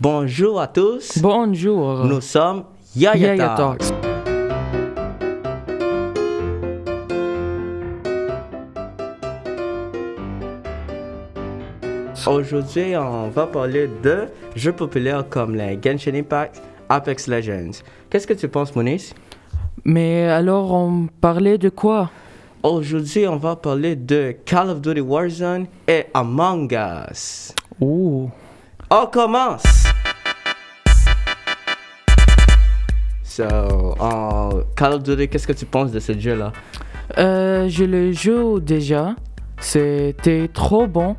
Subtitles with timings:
[0.00, 1.18] Bonjour à tous.
[1.20, 2.04] Bonjour.
[2.04, 2.62] Nous sommes
[2.94, 3.78] Yaya, Yaya Talks.
[3.80, 3.94] Talks.
[12.28, 17.82] Aujourd'hui, on va parler de jeux populaires comme les Genshin Impact, Apex Legends.
[18.08, 19.12] Qu'est-ce que tu penses, Moniz?
[19.84, 22.08] Mais alors, on parlait de quoi?
[22.62, 26.70] Aujourd'hui, on va parler de Call of Duty Warzone et Among
[27.10, 27.52] Us.
[27.80, 28.30] Ouh.
[28.90, 29.62] On commence!
[33.22, 33.44] So,
[34.00, 36.52] en Call of Duty, qu'est-ce que tu penses de ce jeu-là?
[37.18, 39.14] Euh, je le joue déjà.
[39.60, 41.16] C'était trop bon.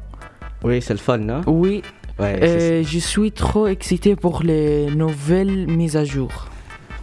[0.63, 1.41] Oui, c'est le fun, non?
[1.47, 1.83] Oui.
[2.19, 6.29] Ouais, Et je suis trop excité pour les nouvelles mises à jour.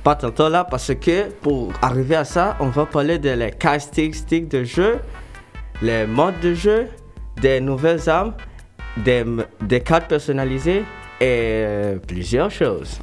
[0.02, 4.48] pas tantôt là parce que pour arriver à ça, on va parler de les caractéristiques
[4.48, 4.98] de jeu,
[5.80, 6.88] les modes de jeu,
[7.40, 8.34] des nouvelles armes,
[8.96, 9.24] des,
[9.60, 10.84] des cartes personnalisées
[11.20, 11.64] et
[12.06, 12.98] plusieurs choses.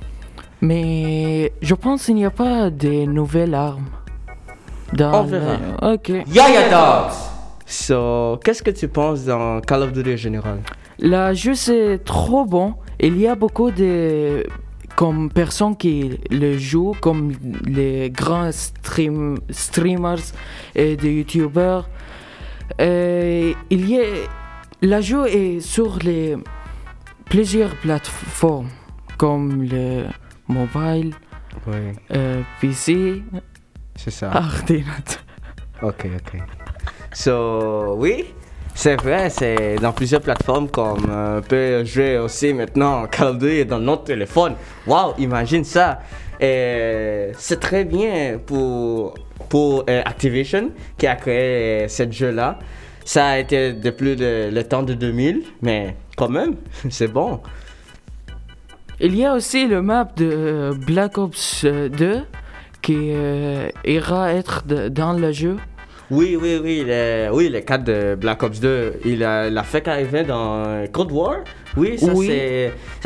[0.61, 3.85] Mais je pense qu'il n'y a pas de nouvelles armes.
[4.94, 5.58] Dans On verra.
[5.81, 6.09] le- Ok.
[6.27, 7.13] Yaya Dogs!
[7.66, 10.59] So, qu'est-ce que tu penses dans Call of Duty en général?
[11.00, 12.75] Le jeu c'est trop bon.
[13.00, 14.45] Il y a beaucoup de
[14.95, 17.33] comme personnes qui le jouent, comme
[17.66, 20.19] les grands stream, streamers
[20.75, 21.89] et des youtubeurs.
[22.80, 23.55] Il
[23.89, 24.03] y a
[24.84, 26.36] le jeu est sur les
[27.30, 28.70] plusieurs plateformes
[29.17, 30.03] comme le
[30.48, 31.16] mobile,
[31.67, 33.23] Oui, euh, PC,
[33.95, 34.30] c'est ça.
[34.36, 35.23] ordinateur.
[35.81, 36.42] Ok, ok.
[37.14, 38.25] So, oui,
[38.75, 43.66] c'est vrai, c'est dans plusieurs plateformes comme euh, on peut jouer aussi maintenant of Duty
[43.66, 44.56] dans notre téléphone.
[44.86, 46.00] Wow, imagine ça.
[46.42, 49.14] Et c'est très bien pour,
[49.47, 52.59] pour euh, Activision qui a créé ce jeu-là.
[53.06, 56.56] Ça a été depuis le, le temps de 2000, mais quand même,
[56.90, 57.40] c'est bon.
[59.00, 62.22] Il y a aussi le map de euh, Black Ops euh, 2
[62.81, 65.58] qui euh, ira être de- dans le jeu.
[66.12, 70.24] Oui, oui, oui, le, oui, le cadre de Black Ops 2, il a, fait arriver
[70.24, 71.38] dans Cold War.
[71.75, 72.28] Oui, ça Oui.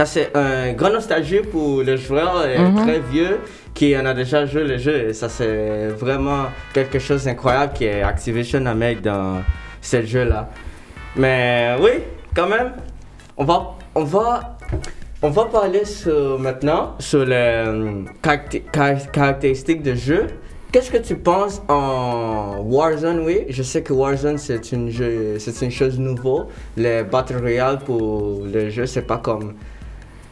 [0.04, 2.76] c'est un grand nostalgie pour le joueur euh, Mhm.
[2.84, 3.40] très vieux
[3.74, 5.10] qui en a déjà joué le jeu.
[5.10, 9.42] Et ça c'est vraiment quelque chose d'incroyable que Activision a mis dans
[9.82, 10.50] ce jeu-là.
[11.16, 11.92] Mais oui,
[12.36, 12.74] quand même,
[13.38, 14.58] on va, on va,
[15.22, 20.28] on va parler sur, maintenant sur les euh, caracté- car- caractéristiques de jeu.
[20.72, 23.46] Qu'est-ce que tu penses en Warzone, oui?
[23.50, 26.48] Je sais que Warzone, c'est une, jeu, une chose nouvelle.
[26.76, 29.54] Le Battle Royale pour le jeu, c'est pas comme...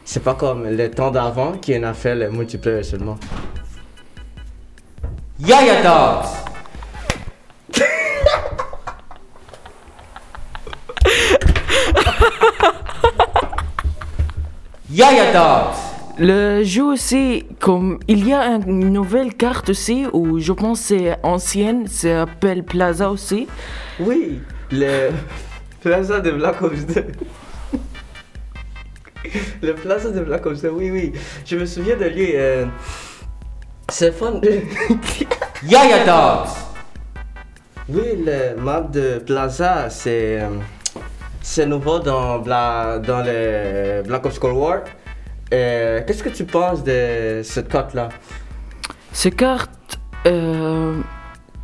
[0.04, 3.16] C'est pas comme le temps d'avant qui en a fait le multiplayer seulement.
[5.40, 6.45] Yaya Dogs!
[14.96, 15.76] Yaya Dogs!
[16.18, 20.80] Le jeu aussi, comme il y a un- une nouvelle carte aussi où je pense
[20.80, 23.46] que c'est ancienne, ça s'appelle Plaza aussi.
[24.00, 24.40] Oui,
[24.72, 25.10] le
[25.82, 27.04] plaza de Black Ops 2.
[29.62, 31.12] le plaza de Black Ops 2, oui, oui.
[31.44, 32.30] Je me souviens de lui.
[32.34, 32.64] euh,
[33.90, 34.40] C'est fun.
[35.68, 36.48] Yaya Dogs!
[37.90, 40.40] Oui, le map de Plaza, c'est.
[40.40, 40.48] euh,
[41.48, 44.80] C'est nouveau dans, Bla, dans le Black Ops Cold War.
[45.54, 48.08] Euh, Qu'est-ce que tu penses de cette carte-là?
[49.12, 51.00] Ces cartes, euh,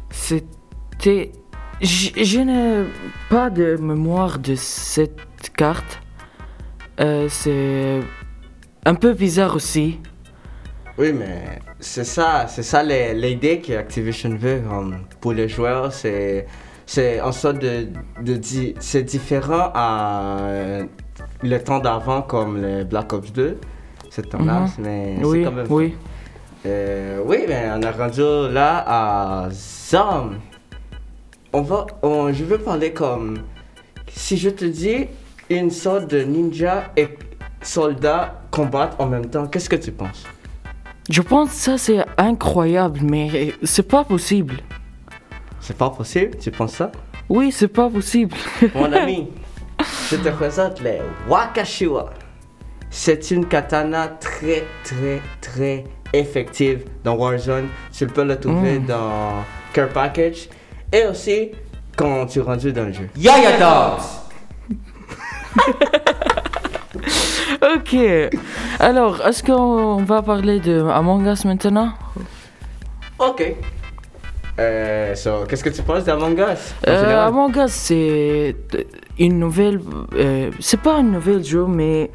[0.09, 1.33] c'était.
[1.81, 2.87] Je n'ai
[3.29, 6.01] pas de mémoire de cette carte.
[7.01, 8.01] Euh, c'est
[8.87, 9.99] un peu bizarre aussi.
[10.97, 14.63] Oui, mais c'est ça, c'est ça l'idée que Activision veut
[15.21, 16.47] pour les joueurs, c'est
[16.95, 17.89] c'est en sorte de,
[18.21, 18.39] de
[18.81, 20.85] c'est différent à euh,
[21.43, 23.57] le temps d'avant comme le Black Ops 2,
[24.11, 24.69] cette temps-là, Mhm.
[24.85, 25.95] mais c'est Oui, quand même oui.
[26.67, 28.21] euh, oui, mais on a rendu
[28.53, 30.37] là à Zom.
[31.55, 33.39] On va, on- je veux parler comme
[34.09, 35.07] si je te dis
[35.49, 37.09] une sorte de ninja et
[37.63, 40.25] soldat combattent en même temps, qu'est-ce que tu penses?
[41.09, 44.57] Je pense que ça c'est incroyable, mais c'est pas possible.
[45.63, 46.91] C'est pas possible, tu penses ça?
[47.29, 48.35] Oui, c'est pas possible.
[48.75, 49.29] Mon ami,
[50.11, 50.99] je te présente les
[51.29, 52.11] Wakashiwa.
[52.91, 57.69] C'est une katana très, très, très effective dans Warzone.
[57.93, 58.87] Tu peux le trouver Mm.
[58.87, 60.49] dans Care Package
[60.93, 61.53] et aussi
[61.97, 63.09] quand tu es rendu dans le jeu.
[63.17, 64.03] Yaya Dogs!
[67.77, 67.97] ok.
[68.81, 71.93] Alors, est-ce qu'on va parler de Among Us maintenant?
[73.19, 73.55] Ok.
[74.59, 76.75] Euh, so, qu'est-ce que tu penses d'Among Us?
[76.87, 77.27] Euh?
[77.27, 78.55] Among Us, c'est
[79.19, 79.81] une nouvelle.
[80.15, 82.11] euh, c'est pas une nouvelle jeu, mais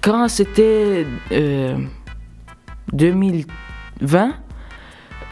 [0.00, 1.76] quand c'était euh,
[2.92, 4.32] 2020,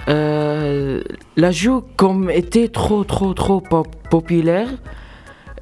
[0.08, 1.02] euh,
[1.36, 4.68] la jeu comme était trop trop trop pop- populaire,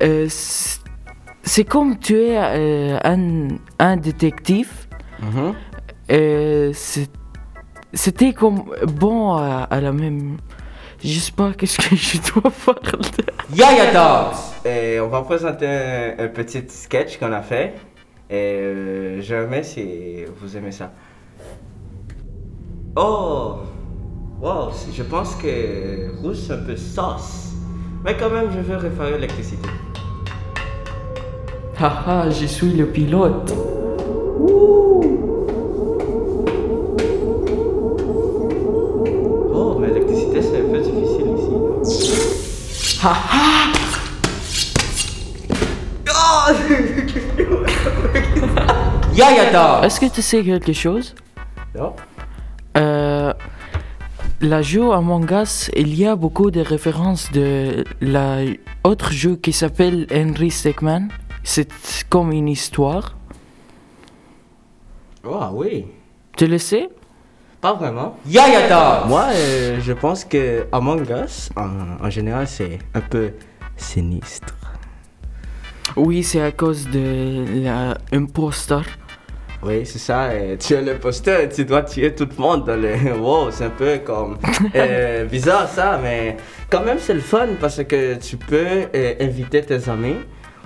[0.02, 3.48] euh, c'est comme tu es euh, un,
[3.78, 4.70] un détective.
[5.22, 5.54] Mhm.
[6.10, 7.10] euh, c'est-
[7.96, 10.36] c'était comme bon à, à la même.
[11.02, 12.74] Je sais pas qu'est-ce que je dois faire.
[13.54, 14.36] Yaya Talks!
[14.64, 17.74] Et on va présenter un, un petit sketch qu'on a fait.
[18.30, 20.92] Et euh, j'aimerais si vous aimez ça.
[22.96, 23.56] Oh!
[24.40, 27.52] Wow, je pense que rouge c'est un peu sauce.
[28.04, 29.68] Mais quand même, je veux réparer l'électricité.
[31.78, 33.52] Haha, je suis le pilote.
[34.40, 35.35] Oh,
[43.08, 43.66] Haha!
[49.14, 49.86] Yaya Talks!
[49.86, 51.14] Est-ce que tu sais quelque chose?
[51.76, 51.94] Non?
[52.76, 53.32] Euh,
[54.40, 58.38] la jeu Among Us, il y a beaucoup de références de la
[58.82, 61.06] autre jeu qui s'appelle Henry Stickman.
[61.44, 61.68] C'est
[62.08, 63.14] comme une histoire.
[65.24, 65.86] Oh, oui.
[66.36, 66.88] Tu le sais?
[67.60, 68.16] Pas vraiment.
[68.26, 69.08] Yaya Talks!
[69.08, 73.30] Moi, euh, je pense que Among Us, en, en général, c'est un peu
[73.76, 74.54] sinistre.
[75.96, 77.44] Oui, c'est à cause de
[78.12, 78.84] l'imposteur.
[79.62, 80.24] Oui, c'est ça.
[80.24, 82.94] euh, tu es le posteur et tu dois tuer tout le monde dans le.
[83.18, 84.36] Wow, c'est un peu comme.
[84.74, 86.36] euh, bizarre ça, mais
[86.70, 90.16] quand même c'est le fun parce que tu peux euh, inviter tes amis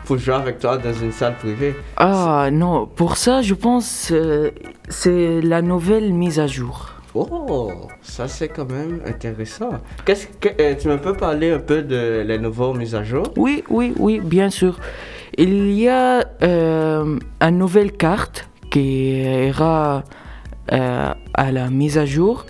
[0.05, 1.75] pour jouer avec toi dans une salle privée.
[1.97, 4.51] Ah non, pour ça, je pense euh,
[4.89, 6.91] c'est la nouvelle mise à jour.
[7.15, 9.71] Oh, ça c'est quand même intéressant.
[10.05, 13.25] Qu'est-ce que euh, tu me peux parler un peu de les nouveaux mises à jour?
[13.37, 14.79] Oui, oui, oui, bien sûr.
[15.37, 20.05] Il y a euh, une nouvelle carte qui ira
[20.73, 22.47] euh, à la mise à jour.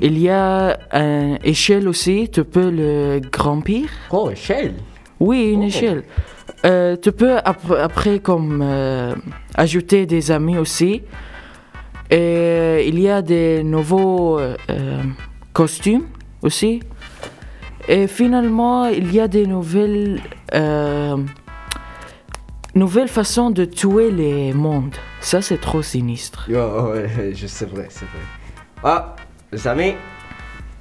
[0.00, 3.88] Il y a une échelle aussi, tu peux le grandir.
[4.10, 4.74] Oh, échelle.
[5.20, 5.66] Oui, une Oh.
[5.66, 6.02] échelle.
[6.64, 9.14] Euh, tu peux ap- après comme euh,
[9.54, 11.02] ajouter des amis aussi.
[12.10, 14.56] Et il y a des nouveaux euh,
[15.52, 16.06] costumes
[16.42, 16.80] aussi.
[17.88, 20.20] Et finalement, il y a des nouvelles
[22.74, 24.94] nouvelles façons de tuer les mondes.
[25.20, 26.48] Ça, c'est trop sinistre.
[26.50, 28.24] Oh, ouais, je sais vrai, c'est vrai.
[28.82, 29.16] Ah,
[29.52, 29.94] les amis,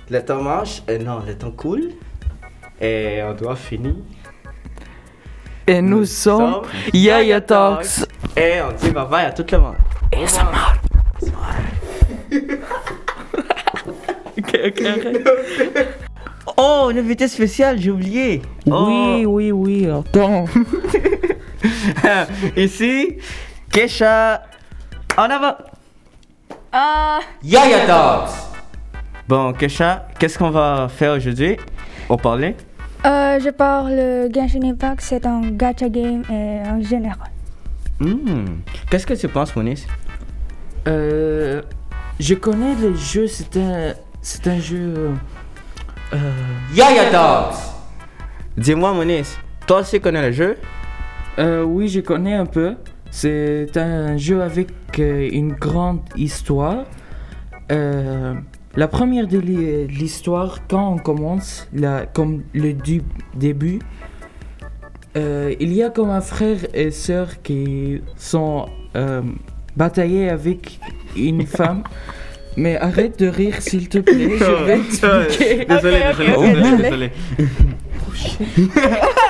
[0.10, 1.90] le temps marche, non, le temps coule.
[2.82, 3.96] Et on doit finir.
[5.70, 6.62] Et nous, sommes
[6.92, 8.04] Yaya Talks.
[8.36, 9.76] Et on dit bye bye à tout le monde.
[10.12, 10.80] Et ça marche.
[14.40, 15.98] Ok, ok, arrête.
[16.58, 18.42] Oh, l'invité spécial, j'ai oublié.
[18.66, 20.46] Oui, oui, oui, attends.
[22.58, 23.18] Ici,
[23.72, 24.42] Kesha,
[25.18, 25.56] en avant.
[26.72, 28.32] Ah, Yaya Talks.
[29.28, 31.58] Bon, Kesha, qu'est-ce qu'on va faire aujourd'hui?
[32.10, 32.56] On parlait?
[33.06, 37.30] Euh, je parle Genshin Impact, c'est un gacha game et en général.
[38.00, 38.62] Hmm.
[38.90, 39.86] Qu'est-ce que tu penses, Moniz?
[40.88, 41.62] Euh,
[42.20, 45.12] je connais le jeu, c'est un, c'est un jeu.
[46.14, 46.18] Euh,
[46.74, 47.56] Yaya Talks.
[48.58, 49.38] Dis-moi, Moniz,
[49.68, 50.58] toi aussi connais le jeu?
[51.40, 52.76] euh, oui, je connais un peu.
[53.12, 54.70] C'est un jeu avec
[55.00, 56.86] euh, une grande histoire.
[58.80, 63.02] La première de l'hi- l'histoire, quand on commence, la, comme le du-
[63.36, 63.80] début,
[65.18, 69.22] euh, il y a comme un frère et sœur qui sont euh,
[69.76, 70.80] bataillés avec
[71.18, 71.84] une femme.
[72.56, 75.66] Mais arrête de rire s'il te plaît, je vais expliquer.
[75.66, 77.12] Désolé, désolé, désolé.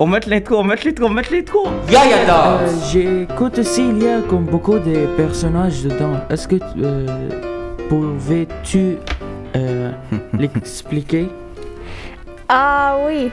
[0.00, 1.68] on met l'intro, on met l'intro, on met l'intro.
[1.90, 6.16] Yaya Euh, J'écoute aussi, il y a comme beaucoup de personnages dedans.
[6.30, 7.28] Est-ce que euh,
[7.90, 8.96] pouvais-tu
[9.56, 9.92] euh,
[10.38, 11.28] l'expliquer?
[12.48, 13.30] Ah oui,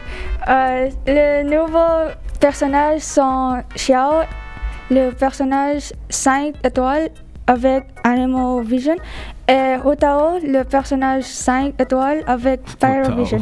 [0.50, 4.24] euh, le nouveau personnage sont Xiao,
[4.92, 7.10] le personnage 5 étoiles
[7.48, 8.96] avec Animal Vision,
[9.48, 13.40] et Hotao, le personnage 5 étoiles avec Pyro Vision.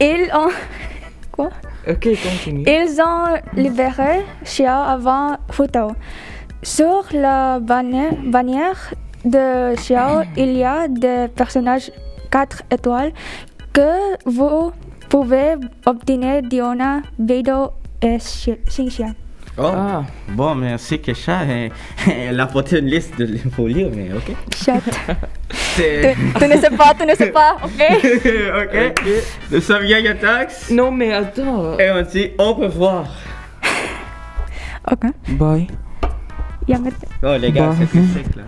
[0.00, 0.48] Ils ont...
[1.30, 1.50] Quoi?
[1.88, 2.64] Ok, continue.
[2.66, 5.92] Ils ont libéré Xiao avant Hutao.
[6.62, 11.90] Sur la bannière, bannière de Xiao, il y a des personnages
[12.30, 13.12] 4 étoiles
[13.72, 14.72] que vous
[15.10, 17.68] pouvez obtenir Diona, Beidou
[18.00, 19.12] et Xi- Xinxian.
[19.56, 21.40] Oh, Ah, bon, merci Kesha.
[22.10, 24.34] Elle- a apporté une liste de pour lire, mais ok.
[24.56, 24.80] Chat.
[25.76, 27.82] Tu, ne sais pas, tu ne sais pas, ok?
[28.62, 29.22] ok.
[29.50, 30.70] Nous sommes Yaya Tax.
[30.70, 31.78] non mais attends.
[31.78, 33.06] Et on dit au revoir.
[34.90, 35.10] Ok.
[35.30, 35.66] Bye.
[37.22, 38.42] Oh, les gars, c'est plus sec là.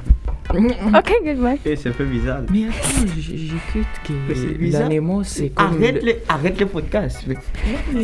[0.99, 1.59] Ok, goodbye.
[1.65, 2.39] C'est un peu bizarre.
[2.53, 4.13] Mais attends, j'écoute que
[4.59, 4.83] bizarre.
[4.83, 5.67] l'animal, c'est comme...
[5.67, 7.25] Arrête le- le, arrête le podcast.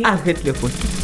[0.03, 1.02] Arrête le podcast.